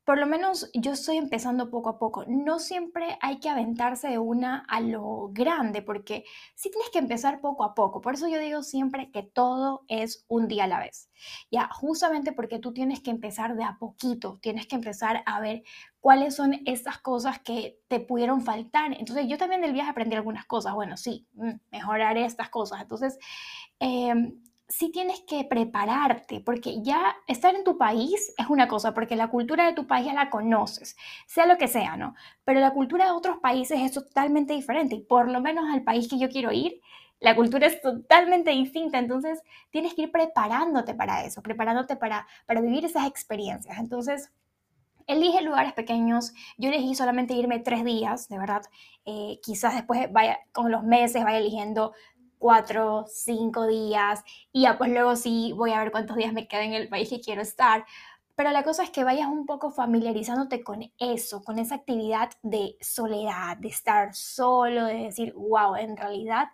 por 0.08 0.18
lo 0.18 0.26
menos 0.26 0.70
yo 0.72 0.92
estoy 0.92 1.18
empezando 1.18 1.68
poco 1.68 1.90
a 1.90 1.98
poco. 1.98 2.24
No 2.26 2.60
siempre 2.60 3.18
hay 3.20 3.40
que 3.40 3.50
aventarse 3.50 4.08
de 4.08 4.18
una 4.18 4.64
a 4.66 4.80
lo 4.80 5.28
grande, 5.34 5.82
porque 5.82 6.24
sí 6.54 6.70
tienes 6.70 6.88
que 6.88 6.98
empezar 6.98 7.42
poco 7.42 7.62
a 7.62 7.74
poco. 7.74 8.00
Por 8.00 8.14
eso 8.14 8.26
yo 8.26 8.38
digo 8.38 8.62
siempre 8.62 9.10
que 9.10 9.22
todo 9.22 9.84
es 9.86 10.24
un 10.26 10.48
día 10.48 10.64
a 10.64 10.66
la 10.66 10.78
vez. 10.78 11.10
Ya, 11.50 11.68
justamente 11.74 12.32
porque 12.32 12.58
tú 12.58 12.72
tienes 12.72 13.00
que 13.00 13.10
empezar 13.10 13.54
de 13.54 13.64
a 13.64 13.76
poquito, 13.78 14.38
tienes 14.40 14.66
que 14.66 14.76
empezar 14.76 15.22
a 15.26 15.40
ver 15.40 15.62
cuáles 16.00 16.34
son 16.34 16.58
estas 16.64 16.96
cosas 16.96 17.38
que 17.40 17.78
te 17.88 18.00
pudieron 18.00 18.40
faltar. 18.40 18.94
Entonces 18.98 19.26
yo 19.28 19.36
también 19.36 19.60
del 19.60 19.74
viaje 19.74 19.90
aprendí 19.90 20.16
algunas 20.16 20.46
cosas. 20.46 20.72
Bueno, 20.72 20.96
sí, 20.96 21.26
mm, 21.34 21.50
mejoraré 21.70 22.24
estas 22.24 22.48
cosas. 22.48 22.80
Entonces, 22.80 23.18
eh, 23.78 24.14
sí 24.68 24.90
tienes 24.90 25.20
que 25.22 25.44
prepararte, 25.44 26.40
porque 26.40 26.82
ya 26.82 27.16
estar 27.26 27.54
en 27.54 27.64
tu 27.64 27.78
país 27.78 28.34
es 28.36 28.46
una 28.50 28.68
cosa, 28.68 28.92
porque 28.92 29.16
la 29.16 29.28
cultura 29.28 29.66
de 29.66 29.72
tu 29.72 29.86
país 29.86 30.06
ya 30.06 30.12
la 30.12 30.30
conoces, 30.30 30.96
sea 31.26 31.46
lo 31.46 31.56
que 31.56 31.68
sea, 31.68 31.96
¿no? 31.96 32.14
Pero 32.44 32.60
la 32.60 32.74
cultura 32.74 33.06
de 33.06 33.12
otros 33.12 33.38
países 33.38 33.80
es 33.80 33.92
totalmente 33.92 34.52
diferente 34.52 34.94
y 34.96 35.00
por 35.00 35.30
lo 35.30 35.40
menos 35.40 35.64
al 35.72 35.82
país 35.82 36.08
que 36.08 36.18
yo 36.18 36.28
quiero 36.28 36.52
ir, 36.52 36.80
la 37.20 37.34
cultura 37.34 37.66
es 37.66 37.80
totalmente 37.80 38.50
distinta, 38.50 38.98
entonces 38.98 39.42
tienes 39.70 39.94
que 39.94 40.02
ir 40.02 40.12
preparándote 40.12 40.94
para 40.94 41.24
eso, 41.24 41.42
preparándote 41.42 41.96
para, 41.96 42.26
para 42.46 42.60
vivir 42.60 42.84
esas 42.84 43.08
experiencias. 43.08 43.78
Entonces, 43.78 44.30
elige 45.08 45.42
lugares 45.42 45.72
pequeños. 45.72 46.32
Yo 46.58 46.68
elegí 46.68 46.94
solamente 46.94 47.34
irme 47.34 47.58
tres 47.58 47.82
días, 47.82 48.28
de 48.28 48.38
verdad. 48.38 48.62
Eh, 49.04 49.40
quizás 49.42 49.74
después 49.74 50.12
vaya, 50.12 50.38
con 50.52 50.70
los 50.70 50.84
meses, 50.84 51.24
vaya 51.24 51.38
eligiendo 51.38 51.92
cuatro, 52.38 53.04
cinco 53.08 53.66
días 53.66 54.22
y 54.52 54.62
ya 54.62 54.78
pues 54.78 54.90
luego 54.90 55.16
sí 55.16 55.52
voy 55.56 55.72
a 55.72 55.80
ver 55.80 55.90
cuántos 55.90 56.16
días 56.16 56.32
me 56.32 56.48
quedan 56.48 56.66
en 56.66 56.74
el 56.74 56.88
país 56.88 57.08
que 57.08 57.20
quiero 57.20 57.42
estar. 57.42 57.84
Pero 58.36 58.52
la 58.52 58.62
cosa 58.62 58.84
es 58.84 58.90
que 58.90 59.02
vayas 59.02 59.26
un 59.26 59.46
poco 59.46 59.72
familiarizándote 59.72 60.62
con 60.62 60.92
eso, 60.98 61.42
con 61.42 61.58
esa 61.58 61.74
actividad 61.74 62.30
de 62.42 62.76
soledad, 62.80 63.56
de 63.56 63.68
estar 63.68 64.14
solo, 64.14 64.84
de 64.84 64.94
decir, 64.94 65.34
wow, 65.34 65.74
en 65.74 65.96
realidad 65.96 66.48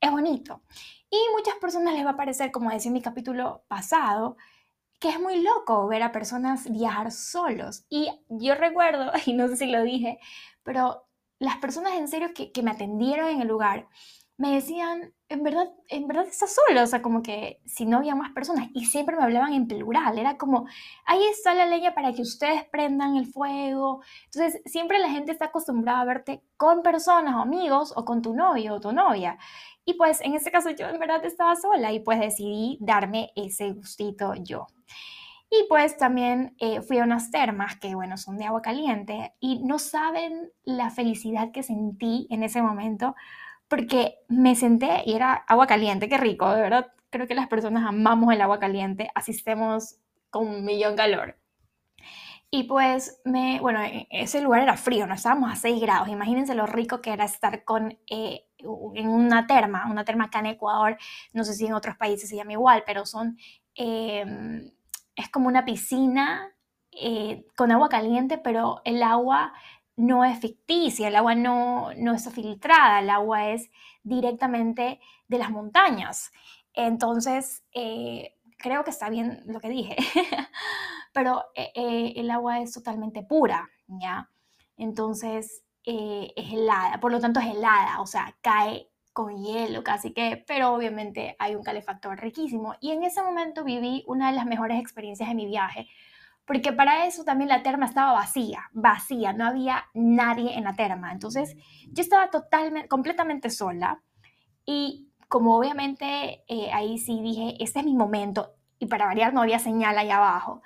es 0.00 0.10
bonito. 0.10 0.62
Y 1.10 1.18
muchas 1.34 1.56
personas 1.56 1.94
les 1.94 2.06
va 2.06 2.10
a 2.10 2.16
parecer, 2.16 2.50
como 2.50 2.70
decía 2.70 2.88
en 2.88 2.94
mi 2.94 3.02
capítulo 3.02 3.64
pasado, 3.68 4.36
que 5.00 5.10
es 5.10 5.20
muy 5.20 5.42
loco 5.42 5.86
ver 5.86 6.02
a 6.02 6.12
personas 6.12 6.70
viajar 6.70 7.12
solos. 7.12 7.84
Y 7.88 8.10
yo 8.28 8.54
recuerdo, 8.54 9.12
y 9.26 9.34
no 9.34 9.48
sé 9.48 9.56
si 9.56 9.66
lo 9.66 9.82
dije, 9.82 10.18
pero 10.62 11.06
las 11.38 11.56
personas 11.58 11.94
en 11.94 12.08
serio 12.08 12.32
que, 12.34 12.52
que 12.52 12.62
me 12.62 12.70
atendieron 12.70 13.28
en 13.28 13.42
el 13.42 13.48
lugar, 13.48 13.88
me 14.38 14.54
decían, 14.54 15.12
en 15.28 15.42
verdad, 15.42 15.68
en 15.88 16.06
verdad 16.06 16.26
estás 16.26 16.54
solo, 16.54 16.82
o 16.82 16.86
sea, 16.86 17.02
como 17.02 17.22
que 17.22 17.60
si 17.66 17.84
no 17.86 17.98
había 17.98 18.14
más 18.14 18.32
personas, 18.32 18.68
y 18.72 18.86
siempre 18.86 19.16
me 19.16 19.24
hablaban 19.24 19.52
en 19.52 19.66
plural, 19.66 20.16
era 20.16 20.38
como, 20.38 20.66
ahí 21.04 21.22
está 21.26 21.54
la 21.54 21.66
leña 21.66 21.92
para 21.92 22.12
que 22.12 22.22
ustedes 22.22 22.64
prendan 22.70 23.16
el 23.16 23.26
fuego. 23.26 24.00
Entonces, 24.26 24.62
siempre 24.64 25.00
la 25.00 25.10
gente 25.10 25.32
está 25.32 25.46
acostumbrada 25.46 26.00
a 26.00 26.04
verte 26.04 26.42
con 26.56 26.82
personas 26.82 27.34
o 27.34 27.40
amigos 27.40 27.92
o 27.96 28.04
con 28.04 28.22
tu 28.22 28.32
novio 28.32 28.74
o 28.74 28.80
tu 28.80 28.92
novia. 28.92 29.38
Y 29.84 29.94
pues 29.94 30.20
en 30.20 30.34
este 30.34 30.50
caso 30.50 30.70
yo 30.70 30.86
en 30.88 30.98
verdad 31.00 31.24
estaba 31.24 31.56
sola 31.56 31.92
y 31.92 32.00
pues 32.00 32.20
decidí 32.20 32.78
darme 32.80 33.32
ese 33.34 33.72
gustito 33.72 34.34
yo. 34.34 34.66
Y 35.50 35.64
pues 35.68 35.96
también 35.96 36.54
eh, 36.58 36.82
fui 36.82 36.98
a 36.98 37.04
unas 37.04 37.30
termas 37.30 37.76
que, 37.76 37.94
bueno, 37.94 38.18
son 38.18 38.36
de 38.36 38.44
agua 38.44 38.60
caliente 38.60 39.34
y 39.40 39.64
no 39.64 39.78
saben 39.78 40.52
la 40.62 40.90
felicidad 40.90 41.52
que 41.52 41.62
sentí 41.62 42.26
en 42.30 42.42
ese 42.42 42.60
momento 42.60 43.14
porque 43.68 44.18
me 44.28 44.56
senté 44.56 45.02
y 45.06 45.14
era 45.14 45.34
agua 45.34 45.66
caliente, 45.66 46.08
qué 46.08 46.18
rico, 46.18 46.50
de 46.50 46.62
verdad. 46.62 46.92
Creo 47.10 47.26
que 47.26 47.34
las 47.34 47.48
personas 47.48 47.84
amamos 47.86 48.34
el 48.34 48.40
agua 48.40 48.58
caliente, 48.58 49.10
asistemos 49.14 49.96
con 50.30 50.46
un 50.48 50.64
millón 50.64 50.96
calor. 50.96 51.36
Y 52.50 52.64
pues, 52.64 53.20
me, 53.24 53.60
bueno, 53.60 53.82
e, 53.82 54.08
ese 54.10 54.40
lugar 54.40 54.62
era 54.62 54.76
frío, 54.76 55.06
no 55.06 55.14
estábamos 55.14 55.52
a 55.52 55.56
6 55.56 55.80
grados. 55.80 56.08
Imagínense 56.08 56.54
lo 56.54 56.66
rico 56.66 57.02
que 57.02 57.12
era 57.12 57.24
estar 57.24 57.64
con, 57.64 57.98
eh, 58.08 58.46
en 58.94 59.08
una 59.08 59.46
terma, 59.46 59.86
una 59.90 60.04
terma 60.04 60.24
acá 60.24 60.40
en 60.40 60.46
Ecuador, 60.46 60.96
no 61.32 61.44
sé 61.44 61.54
si 61.54 61.66
en 61.66 61.74
otros 61.74 61.96
países 61.96 62.28
se 62.28 62.36
llama 62.36 62.52
igual, 62.52 62.84
pero 62.86 63.04
son, 63.06 63.38
em, 63.74 64.72
es 65.14 65.28
como 65.30 65.48
una 65.48 65.64
piscina 65.64 66.54
eh, 66.92 67.46
con 67.56 67.70
agua 67.70 67.88
caliente, 67.88 68.38
pero 68.38 68.80
el 68.84 69.02
agua 69.02 69.52
no 69.98 70.24
es 70.24 70.38
ficticia, 70.38 71.08
el 71.08 71.16
agua 71.16 71.34
no, 71.34 71.90
no 71.96 72.14
es 72.14 72.32
filtrada, 72.32 73.00
el 73.00 73.10
agua 73.10 73.50
es 73.50 73.68
directamente 74.04 75.00
de 75.26 75.38
las 75.38 75.50
montañas. 75.50 76.30
Entonces, 76.72 77.64
eh, 77.72 78.36
creo 78.58 78.84
que 78.84 78.90
está 78.90 79.10
bien 79.10 79.42
lo 79.46 79.58
que 79.58 79.68
dije, 79.68 79.96
pero 81.12 81.46
eh, 81.56 81.72
eh, 81.74 82.12
el 82.14 82.30
agua 82.30 82.60
es 82.60 82.72
totalmente 82.72 83.24
pura, 83.24 83.68
¿ya? 83.88 84.30
Entonces, 84.76 85.64
es 85.82 86.52
helada, 86.52 87.00
por 87.00 87.10
lo 87.10 87.18
tanto 87.18 87.40
es 87.40 87.46
helada, 87.46 88.00
o 88.00 88.06
sea, 88.06 88.36
cae 88.42 88.90
con 89.12 89.42
hielo 89.42 89.82
casi 89.82 90.12
que, 90.12 90.44
pero 90.46 90.74
obviamente 90.74 91.34
hay 91.40 91.56
un 91.56 91.64
calefactor 91.64 92.20
riquísimo. 92.20 92.76
Y 92.80 92.92
en 92.92 93.02
ese 93.02 93.22
momento 93.22 93.64
viví 93.64 94.04
una 94.06 94.30
de 94.30 94.36
las 94.36 94.46
mejores 94.46 94.78
experiencias 94.80 95.28
de 95.28 95.34
mi 95.34 95.46
viaje, 95.46 95.88
porque 96.48 96.72
para 96.72 97.06
eso 97.06 97.24
también 97.24 97.50
la 97.50 97.62
terma 97.62 97.84
estaba 97.84 98.12
vacía, 98.12 98.70
vacía, 98.72 99.34
no 99.34 99.44
había 99.44 99.84
nadie 99.92 100.56
en 100.56 100.64
la 100.64 100.74
terma. 100.74 101.12
Entonces 101.12 101.54
yo 101.92 102.02
estaba 102.02 102.30
totalmente, 102.30 102.88
completamente 102.88 103.50
sola 103.50 104.02
y 104.64 105.10
como 105.28 105.58
obviamente 105.58 106.42
eh, 106.48 106.72
ahí 106.72 106.96
sí 106.96 107.20
dije, 107.20 107.56
este 107.60 107.80
es 107.80 107.84
mi 107.84 107.94
momento 107.94 108.54
y 108.78 108.86
para 108.86 109.04
variar 109.04 109.34
no 109.34 109.42
había 109.42 109.58
señal 109.58 109.98
ahí 109.98 110.10
abajo. 110.10 110.62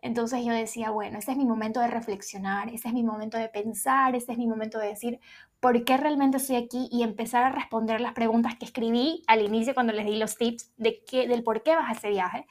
Entonces 0.00 0.42
yo 0.42 0.54
decía, 0.54 0.90
bueno, 0.90 1.18
este 1.18 1.32
es 1.32 1.36
mi 1.36 1.44
momento 1.44 1.80
de 1.80 1.88
reflexionar, 1.88 2.68
este 2.72 2.88
es 2.88 2.94
mi 2.94 3.02
momento 3.02 3.36
de 3.36 3.48
pensar, 3.50 4.14
este 4.14 4.32
es 4.32 4.38
mi 4.38 4.46
momento 4.46 4.78
de 4.78 4.88
decir 4.88 5.20
por 5.60 5.84
qué 5.84 5.98
realmente 5.98 6.38
estoy 6.38 6.56
aquí 6.56 6.88
y 6.90 7.02
empezar 7.02 7.44
a 7.44 7.50
responder 7.50 8.00
las 8.00 8.14
preguntas 8.14 8.56
que 8.56 8.64
escribí 8.64 9.22
al 9.26 9.42
inicio 9.42 9.74
cuando 9.74 9.92
les 9.92 10.06
di 10.06 10.16
los 10.16 10.36
tips 10.36 10.72
de 10.78 11.02
qué, 11.04 11.28
del 11.28 11.42
por 11.42 11.62
qué 11.62 11.74
vas 11.76 11.90
a 11.90 11.92
ese 11.92 12.08
viaje 12.08 12.46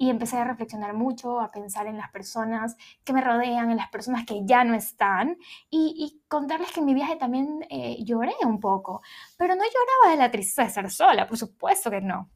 y 0.00 0.08
empecé 0.08 0.38
a 0.38 0.44
reflexionar 0.44 0.94
mucho, 0.94 1.40
a 1.40 1.50
pensar 1.50 1.86
en 1.86 1.98
las 1.98 2.10
personas 2.10 2.74
que 3.04 3.12
me 3.12 3.20
rodean, 3.20 3.70
en 3.70 3.76
las 3.76 3.90
personas 3.90 4.24
que 4.24 4.46
ya 4.46 4.64
no 4.64 4.74
están 4.74 5.36
y, 5.68 6.22
contarles 6.26 6.72
que 6.72 6.80
en 6.80 6.86
mi 6.86 6.94
viaje 6.94 7.16
también 7.16 7.66
eh, 7.68 8.02
lloré 8.02 8.32
un 8.46 8.60
poco, 8.60 9.02
pero 9.36 9.54
no 9.54 9.62
lloraba 9.62 10.12
de 10.12 10.16
la 10.16 10.30
tristeza 10.30 10.62
de 10.62 10.68
estar 10.68 10.90
sola, 10.90 11.26
por 11.26 11.36
supuesto 11.36 11.90
que 11.90 12.00
no. 12.00 12.30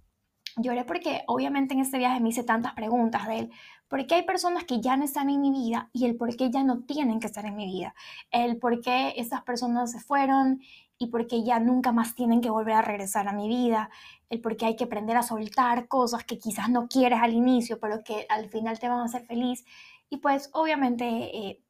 Lloré 0.59 0.85
porque 0.85 1.23
obviamente 1.27 1.73
en 1.73 1.81
este 1.81 1.97
viaje 1.97 2.21
me 2.21 2.29
hice 2.29 2.45
tantas 2.45 2.75
preguntas 2.75 3.27
de 3.27 3.39
él, 3.39 3.51
¿por 3.89 4.07
qué 4.07 4.17
hay 4.17 4.23
personas 4.25 4.65
que 4.65 4.83
ya 4.83 4.99
no 4.99 5.05
están 5.05 5.31
en 5.31 5.41
mi 5.41 5.51
vida 5.51 5.89
y 5.95 6.05
el 6.05 6.17
por 6.17 6.37
qué 6.37 6.51
ya 6.51 6.65
no 6.65 6.83
tienen 6.83 7.19
que 7.19 7.29
estar 7.29 7.47
en 7.47 7.57
mi 7.57 7.65
vida? 7.65 7.95
El 8.31 8.59
por 8.59 8.83
qué 8.83 9.15
esas 9.17 9.43
personas 9.43 9.91
se 9.91 10.01
fueron 10.01 10.61
y 11.05 11.09
por 11.09 11.27
qué 11.27 11.45
ya 11.45 11.61
nunca 11.61 11.93
más 11.93 12.15
tienen 12.15 12.41
que 12.41 12.49
volver 12.49 12.75
a 12.75 12.83
regresar 12.83 13.29
a 13.29 13.33
mi 13.35 13.47
vida, 13.47 13.91
el 14.31 14.41
por 14.41 14.57
qué 14.57 14.67
hay 14.67 14.77
que 14.77 14.85
aprender 14.85 15.19
a 15.19 15.23
soltar 15.23 15.87
cosas 15.87 16.25
que 16.25 16.39
quizás 16.39 16.71
no 16.71 16.89
quieres 16.89 17.21
al 17.21 17.35
inicio, 17.35 17.79
pero 17.79 18.03
que 18.03 18.27
al 18.31 18.49
final 18.49 18.79
te 18.79 18.89
van 18.89 19.01
a 19.01 19.05
hacer 19.05 19.27
feliz. 19.27 19.67
Y 20.09 20.17
pues 20.17 20.49
obviamente 20.55 21.05
eh, 21.05 21.61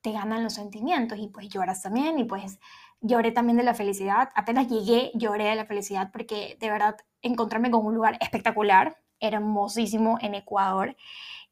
te 0.00 0.10
ganan 0.10 0.42
los 0.42 0.54
sentimientos 0.54 1.18
y 1.20 1.28
pues 1.28 1.48
lloras 1.48 1.82
también 1.82 2.18
y 2.18 2.24
pues 2.24 2.58
lloré 3.00 3.30
también 3.30 3.58
de 3.58 3.62
la 3.62 3.74
felicidad. 3.74 4.30
Apenas 4.34 4.68
llegué, 4.68 5.12
lloré 5.14 5.44
de 5.44 5.54
la 5.54 5.66
felicidad 5.66 6.10
porque 6.12 6.56
de 6.58 6.70
verdad 6.70 6.96
encontrarme 7.22 7.70
con 7.70 7.86
un 7.86 7.94
lugar 7.94 8.18
espectacular, 8.20 8.96
hermosísimo 9.20 10.18
en 10.20 10.34
Ecuador, 10.34 10.96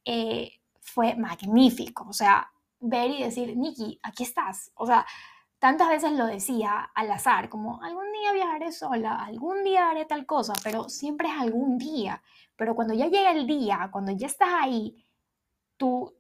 eh, 0.05 0.55
fue 0.81 1.15
magnífico. 1.15 2.05
O 2.09 2.13
sea, 2.13 2.51
ver 2.81 3.13
y 3.13 3.23
decir, 3.23 3.57
Nikki, 3.57 4.01
aquí 4.03 4.25
estás. 4.25 4.73
O 4.75 4.87
sea, 4.87 5.07
tantas 5.59 5.89
veces 5.89 6.13
lo 6.13 6.27
decía 6.27 6.91
al 6.95 7.11
azar, 7.11 7.49
como 7.49 7.83
algún 7.83 8.13
día 8.13 8.33
viajaré 8.33 8.73
sola, 8.73 9.17
algún 9.17 9.65
día 9.65 9.91
haré 9.91 10.05
tal 10.05 10.27
cosa, 10.27 10.53
pero 10.63 10.89
siempre 10.89 11.29
es 11.29 11.35
algún 11.41 11.79
día. 11.79 12.23
Pero 12.57 12.75
cuando 12.75 12.95
ya 12.95 13.07
llega 13.07 13.33
el 13.33 13.47
día, 13.47 13.89
cuando 13.93 14.13
ya 14.13 14.27
estás 14.27 14.51
ahí, 14.53 15.05
tú, 15.77 16.15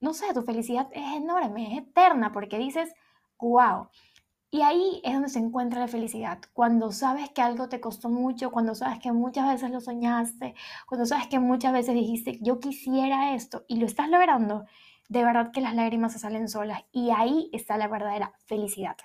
no 0.00 0.12
sé, 0.14 0.32
tu 0.34 0.42
felicidad 0.42 0.88
es 0.92 1.16
enorme, 1.16 1.72
es 1.72 1.82
eterna, 1.82 2.32
porque 2.32 2.58
dices, 2.58 2.92
wow. 3.38 3.88
Y 4.50 4.62
ahí 4.62 5.00
es 5.02 5.12
donde 5.14 5.28
se 5.28 5.40
encuentra 5.40 5.80
la 5.80 5.88
felicidad, 5.88 6.38
cuando 6.52 6.92
sabes 6.92 7.30
que 7.30 7.42
algo 7.42 7.68
te 7.68 7.80
costó 7.80 8.08
mucho, 8.08 8.52
cuando 8.52 8.74
sabes 8.74 9.00
que 9.00 9.12
muchas 9.12 9.48
veces 9.48 9.70
lo 9.70 9.80
soñaste, 9.80 10.54
cuando 10.86 11.06
sabes 11.06 11.26
que 11.26 11.40
muchas 11.40 11.72
veces 11.72 11.94
dijiste, 11.94 12.38
yo 12.40 12.60
quisiera 12.60 13.34
esto 13.34 13.64
y 13.66 13.78
lo 13.78 13.86
estás 13.86 14.08
logrando 14.08 14.64
de 15.08 15.24
verdad 15.24 15.52
que 15.52 15.60
las 15.60 15.74
lágrimas 15.74 16.12
se 16.12 16.18
salen 16.18 16.48
solas 16.48 16.82
y 16.92 17.10
ahí 17.10 17.50
está 17.52 17.76
la 17.76 17.88
verdadera 17.88 18.32
felicidad. 18.46 18.96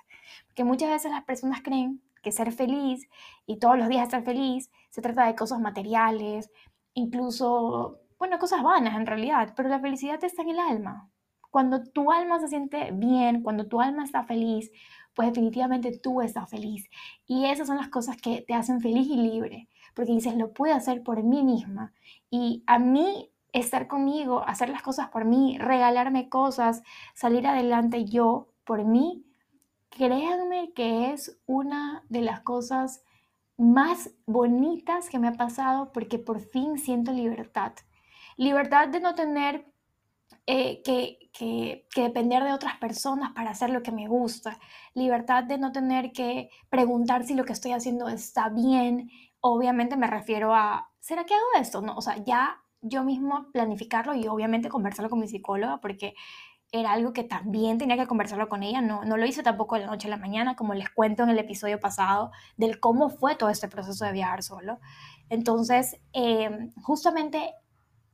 Porque 0.48 0.64
muchas 0.64 0.90
veces 0.90 1.12
las 1.12 1.24
personas 1.24 1.62
creen 1.62 2.02
que 2.22 2.32
ser 2.32 2.52
feliz 2.52 3.08
y 3.46 3.60
todos 3.60 3.78
los 3.78 3.90
días 3.90 4.04
estar 4.04 4.24
feliz 4.24 4.72
se 4.90 5.02
trata 5.02 5.26
de 5.26 5.36
cosas 5.36 5.60
materiales, 5.60 6.52
incluso, 6.94 8.00
bueno, 8.18 8.40
cosas 8.40 8.64
vanas 8.64 8.96
en 8.96 9.06
realidad, 9.06 9.54
pero 9.56 9.70
la 9.70 9.80
felicidad 9.80 10.24
está 10.24 10.42
en 10.42 10.50
el 10.50 10.60
alma. 10.60 11.10
Cuando 11.50 11.84
tu 11.84 12.12
alma 12.12 12.40
se 12.40 12.48
siente 12.48 12.92
bien, 12.92 13.42
cuando 13.42 13.68
tu 13.68 13.82
alma 13.82 14.04
está 14.04 14.24
feliz, 14.24 14.72
pues 15.16 15.30
definitivamente 15.30 15.98
tú 15.98 16.22
estás 16.22 16.50
feliz. 16.50 16.90
Y 17.26 17.46
esas 17.46 17.68
son 17.68 17.78
las 17.78 17.90
cosas 17.90 18.18
que 18.18 18.42
te 18.48 18.54
hacen 18.54 18.82
feliz 18.82 19.08
y 19.08 19.16
libre, 19.16 19.68
porque 19.96 20.12
dices, 20.12 20.36
lo 20.36 20.54
puedo 20.54 20.76
hacer 20.76 21.04
por 21.04 21.24
mí 21.24 21.44
misma. 21.44 21.94
Y 22.30 22.64
a 22.68 22.78
mí 22.78 23.32
estar 23.54 23.88
conmigo, 23.88 24.44
hacer 24.48 24.70
las 24.70 24.82
cosas 24.82 25.10
por 25.10 25.26
mí, 25.26 25.58
regalarme 25.58 26.30
cosas, 26.30 26.84
salir 27.14 27.48
adelante 27.48 28.06
yo 28.06 28.50
por 28.64 28.86
mí, 28.86 29.26
créanme 29.90 30.74
que 30.74 31.12
es 31.12 31.40
una 31.46 32.04
de 32.10 32.22
las 32.22 32.42
cosas 32.42 33.04
más 33.58 34.12
bonitas 34.26 35.10
que 35.10 35.20
me 35.20 35.28
ha 35.28 35.34
pasado 35.34 35.92
porque 35.92 36.20
por 36.20 36.40
fin 36.40 36.78
siento 36.78 37.12
libertad. 37.12 37.74
Libertad 38.38 38.88
de 38.88 39.02
no 39.02 39.16
tener 39.16 39.66
eh, 40.46 40.82
que, 40.84 41.30
que, 41.34 41.86
que, 41.94 42.04
depender 42.04 42.44
de 42.44 42.54
otras 42.54 42.78
personas 42.78 43.34
para 43.34 43.52
hacer 43.52 43.70
lo 43.70 43.84
que 43.84 43.92
me 43.92 44.08
gusta. 44.08 44.58
Libertad 44.94 45.44
de 45.44 45.58
no 45.58 45.72
tener 45.72 46.12
que 46.12 46.50
preguntar 46.70 47.26
si 47.26 47.36
lo 47.36 47.44
que 47.44 47.54
estoy 47.54 47.74
haciendo 47.74 48.08
está 48.08 48.50
bien. 48.50 49.10
Obviamente 49.42 49.98
me 49.98 50.08
refiero 50.08 50.56
a, 50.56 50.90
¿será 51.00 51.26
que 51.26 51.34
hago 51.34 51.46
esto? 51.60 51.82
No, 51.82 51.96
o 51.96 52.02
sea, 52.02 52.18
ya 52.24 52.64
yo 52.82 53.04
mismo 53.04 53.48
planificarlo 53.52 54.14
y 54.16 54.28
obviamente 54.28 54.70
conversarlo 54.70 55.10
con 55.10 55.20
mi 55.20 55.28
psicóloga 55.28 55.80
porque 55.82 56.16
era 56.72 56.92
algo 56.92 57.14
que 57.14 57.24
también 57.24 57.78
tenía 57.78 57.98
que 57.98 58.08
conversarlo 58.08 58.48
con 58.48 58.64
ella. 58.64 58.82
No, 58.82 59.04
no 59.04 59.18
lo 59.18 59.26
hice 59.26 59.44
tampoco 59.44 59.76
de 59.76 59.82
la 59.82 59.88
noche 59.88 60.08
a 60.08 60.12
la 60.12 60.18
mañana, 60.18 60.56
como 60.56 60.74
les 60.74 60.90
cuento 60.90 61.24
en 61.24 61.30
el 61.30 61.40
episodio 61.40 61.80
pasado, 61.80 62.32
del 62.58 62.80
cómo 62.80 63.10
fue 63.10 63.36
todo 63.36 63.50
este 63.50 63.68
proceso 63.68 64.06
de 64.06 64.12
viajar 64.12 64.44
solo. 64.44 64.80
Entonces, 65.30 66.00
em, 66.14 66.72
justamente 66.82 67.54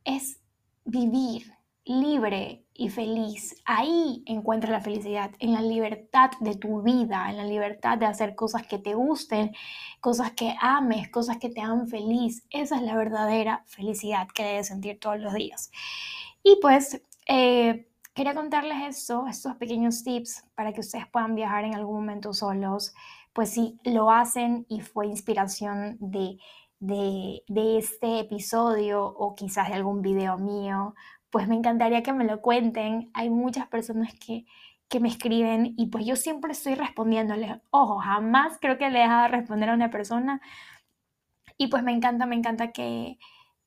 es 0.05 0.41
vivir 0.85 1.54
libre 1.85 2.65
y 2.73 2.89
feliz. 2.89 3.61
Ahí 3.63 4.23
encuentras 4.25 4.71
la 4.71 4.81
felicidad, 4.81 5.31
en 5.39 5.53
la 5.53 5.61
libertad 5.61 6.31
de 6.39 6.55
tu 6.55 6.81
vida, 6.81 7.29
en 7.29 7.37
la 7.37 7.45
libertad 7.45 7.97
de 7.97 8.07
hacer 8.07 8.35
cosas 8.35 8.67
que 8.67 8.79
te 8.79 8.95
gusten, 8.95 9.55
cosas 10.01 10.31
que 10.31 10.55
ames, 10.59 11.09
cosas 11.09 11.37
que 11.37 11.49
te 11.49 11.61
hagan 11.61 11.87
feliz. 11.87 12.45
Esa 12.49 12.77
es 12.77 12.81
la 12.81 12.95
verdadera 12.95 13.63
felicidad 13.67 14.27
que 14.33 14.43
debes 14.43 14.67
sentir 14.67 14.99
todos 14.99 15.19
los 15.19 15.33
días. 15.33 15.71
Y 16.43 16.57
pues 16.61 17.01
eh, 17.27 17.87
quería 18.13 18.33
contarles 18.33 18.97
esto, 18.97 19.27
estos 19.27 19.55
pequeños 19.55 20.03
tips 20.03 20.43
para 20.55 20.73
que 20.73 20.81
ustedes 20.81 21.07
puedan 21.07 21.35
viajar 21.35 21.63
en 21.63 21.75
algún 21.75 21.95
momento 21.95 22.33
solos. 22.33 22.93
Pues 23.31 23.51
si 23.51 23.77
lo 23.83 24.09
hacen 24.11 24.65
y 24.69 24.81
fue 24.81 25.07
inspiración 25.07 25.97
de 25.99 26.37
de, 26.79 27.41
de, 27.47 27.77
este 27.77 28.19
episodio 28.19 29.05
o 29.05 29.33
quizás 29.33 29.69
de 29.69 29.75
algún 29.75 30.01
video 30.01 30.37
mío 30.37 30.93
pues 31.35 31.49
me 31.49 31.55
encantaría 31.55 32.01
que 32.01 32.13
me 32.13 32.23
lo 32.23 32.41
cuenten. 32.41 33.11
Hay 33.13 33.29
muchas 33.29 33.67
personas 33.67 34.13
que, 34.13 34.45
que 34.87 35.01
me 35.01 35.09
escriben 35.09 35.73
y 35.75 35.87
pues 35.87 36.05
yo 36.05 36.15
siempre 36.15 36.53
estoy 36.53 36.75
respondiéndoles. 36.75 37.57
Ojo, 37.71 37.97
jamás 37.97 38.57
creo 38.61 38.77
que 38.77 38.89
le 38.89 38.99
he 38.99 39.01
dejado 39.01 39.23
de 39.23 39.27
responder 39.39 39.69
a 39.69 39.73
una 39.73 39.89
persona. 39.89 40.41
Y 41.57 41.67
pues 41.67 41.83
me 41.83 41.91
encanta, 41.91 42.25
me 42.25 42.35
encanta 42.37 42.71
que, 42.71 43.17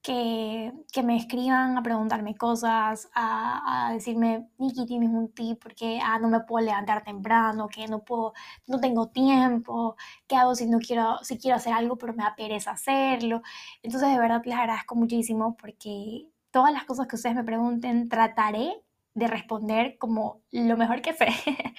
que, 0.01 0.73
que, 0.91 1.03
me 1.03 1.17
escriban 1.19 1.77
a 1.77 1.83
preguntarme 1.83 2.37
cosas, 2.37 3.11
a, 3.15 3.89
a, 3.91 3.93
decirme, 3.93 4.49
Nikki, 4.57 4.87
tienes 4.87 5.11
un 5.11 5.31
tip 5.35 5.63
porque 5.63 6.01
ah, 6.03 6.19
no 6.19 6.29
me 6.29 6.41
puedo 6.41 6.65
levantar 6.65 7.05
temprano, 7.05 7.69
que 7.69 7.87
no 7.87 8.03
puedo, 8.03 8.33
no 8.67 8.81
tengo 8.81 9.09
tiempo, 9.09 9.97
qué 10.27 10.37
hago 10.37 10.55
si 10.55 10.67
no 10.67 10.79
quiero, 10.79 11.19
si 11.23 11.37
quiero 11.39 11.57
hacer 11.59 11.75
algo 11.75 11.99
pero 11.99 12.15
me 12.15 12.25
da 12.25 12.35
pereza 12.35 12.71
hacerlo. 12.71 13.43
Entonces 13.83 14.11
de 14.11 14.19
verdad 14.19 14.43
les 14.47 14.57
agradezco 14.57 14.95
muchísimo 14.95 15.55
porque 15.57 16.29
todas 16.51 16.73
las 16.73 16.85
cosas 16.85 17.07
que 17.07 17.17
ustedes 17.17 17.37
me 17.37 17.45
pregunten 17.45 18.09
trataré 18.09 18.83
de 19.15 19.27
responder 19.27 19.99
como 19.99 20.43
lo 20.53 20.77
mejor 20.77 21.03
que 21.03 21.13
sé. 21.13 21.27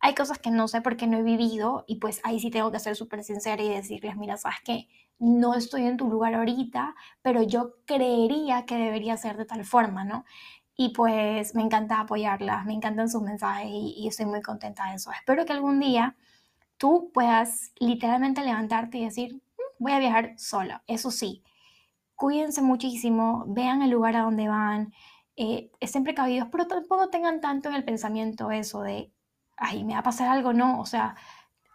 Hay 0.00 0.14
cosas 0.14 0.38
que 0.38 0.50
no 0.50 0.68
sé 0.68 0.80
porque 0.80 1.06
no 1.06 1.18
he 1.18 1.22
vivido 1.22 1.84
y 1.88 1.96
pues 1.96 2.20
ahí 2.24 2.38
sí 2.38 2.50
tengo 2.50 2.70
que 2.70 2.78
ser 2.78 2.94
súper 2.94 3.24
sincera 3.24 3.62
y 3.62 3.68
decirles, 3.68 4.16
mira, 4.16 4.36
sabes 4.36 4.58
que 4.64 4.88
no 5.18 5.54
estoy 5.54 5.86
en 5.86 5.96
tu 5.96 6.08
lugar 6.08 6.34
ahorita, 6.34 6.94
pero 7.22 7.42
yo 7.42 7.74
creería 7.86 8.64
que 8.66 8.76
debería 8.76 9.16
ser 9.16 9.36
de 9.36 9.44
tal 9.44 9.64
forma, 9.64 10.04
¿no? 10.04 10.24
Y 10.76 10.90
pues 10.90 11.54
me 11.54 11.62
encanta 11.62 12.00
apoyarlas, 12.00 12.66
me 12.66 12.74
encantan 12.74 13.08
sus 13.08 13.22
mensajes 13.22 13.68
y, 13.70 13.94
y 13.96 14.08
estoy 14.08 14.26
muy 14.26 14.42
contenta 14.42 14.90
de 14.90 14.96
eso. 14.96 15.10
Espero 15.12 15.44
que 15.46 15.52
algún 15.52 15.80
día 15.80 16.16
tú 16.78 17.10
puedas 17.12 17.72
literalmente 17.78 18.42
levantarte 18.42 18.98
y 18.98 19.04
decir, 19.04 19.34
mm, 19.36 19.40
voy 19.78 19.92
a 19.92 19.98
viajar 19.98 20.34
sola. 20.38 20.82
Eso 20.86 21.10
sí, 21.10 21.42
cuídense 22.16 22.62
muchísimo, 22.62 23.44
vean 23.48 23.82
el 23.82 23.90
lugar 23.90 24.16
a 24.16 24.22
donde 24.22 24.48
van, 24.48 24.92
eh, 25.36 25.70
estén 25.80 26.04
precavidos, 26.04 26.48
pero 26.50 26.66
tampoco 26.66 27.08
tengan 27.10 27.40
tanto 27.40 27.68
en 27.68 27.74
el 27.76 27.84
pensamiento 27.84 28.50
eso 28.50 28.82
de, 28.82 29.12
ay, 29.56 29.84
me 29.84 29.94
va 29.94 30.00
a 30.00 30.02
pasar 30.02 30.28
algo, 30.28 30.52
no, 30.52 30.80
o 30.80 30.86
sea, 30.86 31.16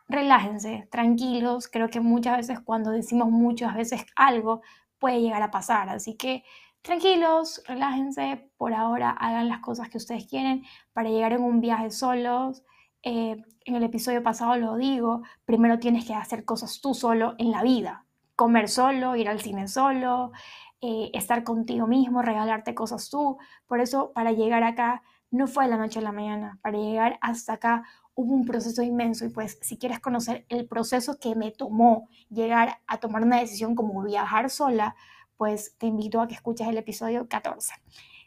relájense, 0.08 0.88
tranquilos, 0.91 1.67
creo 1.67 1.89
que 1.89 2.00
muchas 2.00 2.38
veces 2.38 2.60
cuando 2.62 2.91
decimos 2.91 3.29
muchas 3.29 3.75
veces 3.75 4.05
algo 4.15 4.62
puede 5.00 5.22
llegar 5.22 5.41
a 5.43 5.51
pasar, 5.51 5.89
así 5.89 6.15
que 6.15 6.43
tranquilos, 6.81 7.62
relájense, 7.67 8.50
por 8.58 8.74
ahora 8.74 9.12
hagan 9.12 9.50
las 9.50 9.60
cosas 9.60 9.89
que 9.89 9.98
ustedes 9.98 10.27
quieren 10.27 10.63
para 10.93 11.10
llegar 11.10 11.34
en 11.34 11.43
un 11.43 11.62
viaje 11.62 11.91
solos. 11.91 12.63
Eh, 13.03 13.38
en 13.65 13.75
el 13.75 13.84
episodio 13.84 14.24
pasado 14.24 14.55
lo 14.58 14.75
digo, 14.75 15.22
primero 15.46 15.79
tienes 15.79 16.05
que 16.05 16.13
hacer 16.13 16.43
cosas 16.46 16.81
tú 16.81 16.93
solo 16.93 17.36
en 17.38 17.51
la 17.51 17.63
vida, 17.63 18.05
comer 18.39 18.69
solo, 18.69 19.17
ir 19.17 19.27
al 19.27 19.41
cine 19.41 19.67
solo, 19.67 20.31
eh, 20.79 21.12
estar 21.13 21.43
contigo 21.43 21.88
mismo, 21.88 22.22
regalarte 22.22 22.74
cosas 22.74 23.10
tú. 23.10 23.38
Por 23.67 23.81
eso, 23.81 24.13
para 24.13 24.31
llegar 24.31 24.63
acá, 24.63 25.03
no 25.29 25.46
fue 25.46 25.65
de 25.65 25.72
la 25.72 25.77
noche 25.77 26.00
a 26.00 26.03
la 26.03 26.13
mañana. 26.13 26.58
Para 26.62 26.77
llegar 26.77 27.19
hasta 27.19 27.51
acá 27.51 27.84
hubo 28.15 28.34
un 28.34 28.46
proceso 28.46 28.81
inmenso 28.81 29.25
y 29.25 29.29
pues 29.29 29.60
si 29.62 29.77
quieres 29.77 30.00
conocer 30.00 30.46
el 30.48 30.69
proceso 30.69 31.19
que 31.19 31.36
me 31.36 31.51
tomó 31.51 32.08
llegar 32.29 32.79
a 32.88 33.00
tomar 33.00 33.24
una 33.24 33.41
decisión 33.41 33.75
como 33.75 34.01
viajar 34.03 34.50
sola, 34.50 34.96
pues 35.36 35.75
te 35.77 35.88
invito 35.88 36.22
a 36.22 36.27
que 36.29 36.36
escuches 36.36 36.69
el 36.69 36.77
episodio 36.77 37.27
14. 37.27 37.74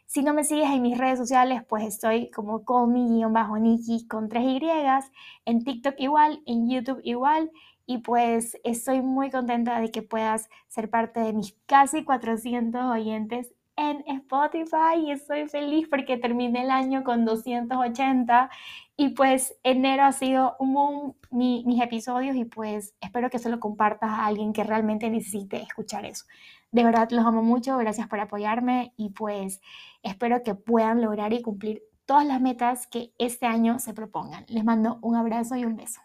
Si 0.05 0.21
no 0.21 0.35
me 0.35 0.43
sigues 0.43 0.69
en 0.69 0.83
mis 0.83 0.95
redes 0.95 1.17
sociales, 1.17 1.63
pues 1.67 1.85
estoy 1.85 2.29
como 2.29 2.63
bajo 2.63 3.57
niki 3.57 4.05
con 4.07 4.29
tres 4.29 4.43
Y, 4.43 4.61
en 5.45 5.63
TikTok 5.63 5.95
igual, 5.97 6.43
en 6.45 6.69
YouTube 6.69 7.01
igual 7.03 7.49
y 7.85 7.99
pues 7.99 8.57
estoy 8.63 9.01
muy 9.01 9.29
contenta 9.29 9.79
de 9.79 9.91
que 9.91 10.01
puedas 10.01 10.49
ser 10.67 10.89
parte 10.89 11.19
de 11.19 11.33
mis 11.33 11.55
casi 11.65 12.03
400 12.03 12.81
oyentes 12.83 13.53
en 13.75 14.03
Spotify 14.07 14.99
y 14.99 15.11
estoy 15.11 15.47
feliz 15.47 15.87
porque 15.89 16.17
terminé 16.17 16.63
el 16.63 16.71
año 16.71 17.03
con 17.03 17.25
280 17.25 18.49
y 18.95 19.09
pues 19.09 19.55
enero 19.63 20.03
ha 20.03 20.11
sido 20.11 20.55
un 20.59 20.73
boom 20.73 21.15
mis 21.31 21.81
episodios 21.81 22.35
y 22.35 22.45
pues 22.45 22.93
espero 23.01 23.29
que 23.29 23.39
se 23.39 23.49
lo 23.49 23.59
compartas 23.59 24.11
a 24.11 24.27
alguien 24.27 24.53
que 24.53 24.63
realmente 24.63 25.09
necesite 25.09 25.61
escuchar 25.61 26.05
eso. 26.05 26.25
De 26.71 26.83
verdad 26.83 27.09
los 27.11 27.25
amo 27.25 27.41
mucho, 27.41 27.77
gracias 27.77 28.07
por 28.07 28.19
apoyarme 28.19 28.93
y 28.97 29.09
pues 29.09 29.61
espero 30.03 30.43
que 30.43 30.55
puedan 30.55 31.01
lograr 31.01 31.33
y 31.33 31.41
cumplir 31.41 31.83
todas 32.05 32.25
las 32.25 32.41
metas 32.41 32.87
que 32.87 33.13
este 33.17 33.45
año 33.45 33.79
se 33.79 33.93
propongan. 33.93 34.45
Les 34.47 34.63
mando 34.63 34.99
un 35.01 35.15
abrazo 35.15 35.55
y 35.55 35.65
un 35.65 35.75
beso. 35.75 36.01